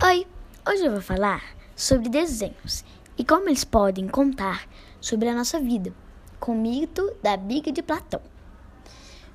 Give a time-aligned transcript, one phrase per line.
[0.00, 0.24] Oi,
[0.64, 1.42] hoje eu vou falar
[1.74, 2.84] sobre desenhos
[3.18, 4.68] e como eles podem contar
[5.00, 5.92] sobre a nossa vida,
[6.38, 8.20] com o mito da biga de Platão.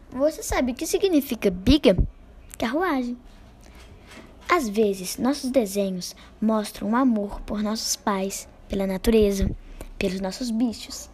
[0.09, 1.97] Você sabe o que significa biga?
[2.57, 3.17] Carruagem.
[4.47, 9.53] Às vezes, nossos desenhos mostram um amor por nossos pais, pela natureza,
[9.99, 11.09] pelos nossos bichos.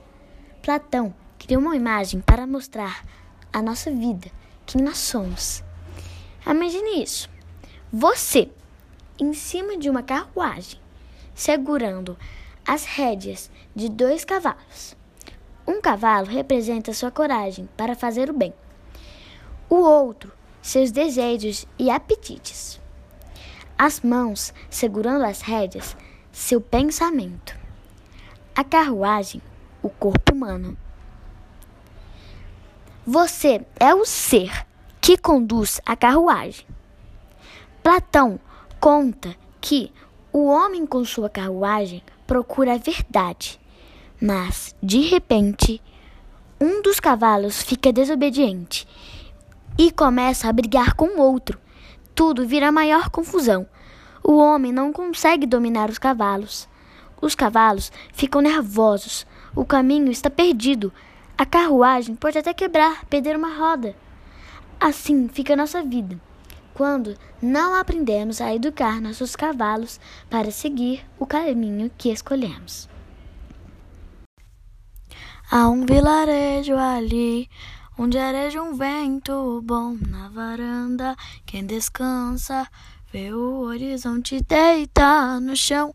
[0.61, 3.03] Platão criou uma imagem para mostrar
[3.51, 4.29] a nossa vida,
[4.67, 5.63] quem nós somos.
[6.45, 7.27] Imagine isso.
[7.91, 8.51] Você
[9.19, 10.79] em cima de uma carruagem,
[11.33, 12.17] segurando
[12.65, 14.95] as rédeas de dois cavalos.
[15.67, 18.53] Um cavalo representa sua coragem para fazer o bem,
[19.69, 22.79] o outro, seus desejos e apetites.
[23.77, 25.95] As mãos segurando as rédeas,
[26.31, 27.57] seu pensamento.
[28.55, 29.41] A carruagem,
[29.81, 30.77] o corpo humano.
[33.05, 34.65] Você é o ser
[34.99, 36.65] que conduz a carruagem.
[37.81, 38.39] Platão
[38.79, 39.91] conta que
[40.31, 43.59] o homem com sua carruagem procura a verdade,
[44.21, 45.81] mas, de repente,
[46.61, 48.87] um dos cavalos fica desobediente
[49.77, 51.59] e começa a brigar com o outro.
[52.15, 53.67] Tudo vira maior confusão.
[54.23, 56.67] O homem não consegue dominar os cavalos.
[57.21, 59.25] Os cavalos ficam nervosos.
[59.55, 60.91] O caminho está perdido.
[61.37, 63.95] A carruagem pode até quebrar, perder uma roda.
[64.79, 66.19] Assim fica a nossa vida
[66.79, 69.99] quando não aprendemos a educar nossos cavalos
[70.29, 72.87] para seguir o caminho que escolhemos.
[75.51, 77.49] Há um vilarejo ali,
[77.97, 81.17] onde areja um vento bom na varanda.
[81.45, 82.65] Quem descansa
[83.11, 85.91] vê o horizonte deita no chão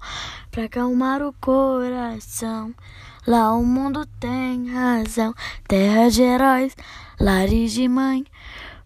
[0.51, 2.75] para acalmar o coração.
[3.27, 5.33] Lá o mundo tem razão,
[5.67, 6.77] terra de heróis,
[7.19, 8.27] lares de mãe.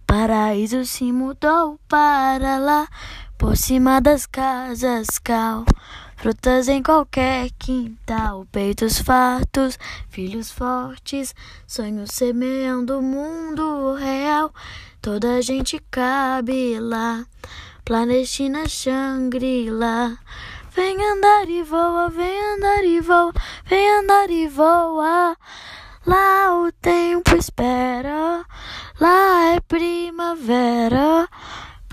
[0.09, 2.89] Paraíso se mudou para lá,
[3.37, 5.67] por cima das casas cal.
[6.17, 9.78] Frutas em qualquer quintal, peitos fartos,
[10.09, 11.34] filhos fortes,
[11.67, 14.50] sonhos semeando o mundo real.
[15.03, 17.27] Toda a gente cabe lá,
[17.84, 20.16] Planestina Shangri-La.
[20.75, 23.33] Vem andar e voa, vem andar e voa,
[23.66, 25.37] vem andar e voa.
[26.06, 27.78] Lá o tempo espera,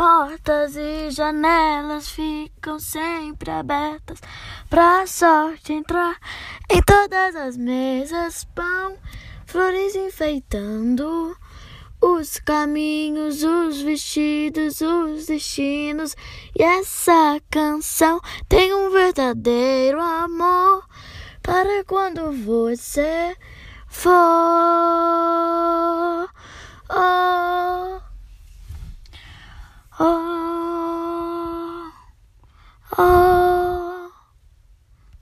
[0.05, 4.21] Portas e janelas ficam sempre abertas
[4.69, 6.19] pra sorte entrar
[6.69, 8.43] em todas as mesas.
[8.53, 8.99] Pão,
[9.47, 11.35] flores enfeitando
[11.99, 16.15] os caminhos, os vestidos, os destinos.
[16.55, 20.87] E essa canção tem um verdadeiro amor
[21.41, 23.35] para quando você
[23.87, 24.64] for.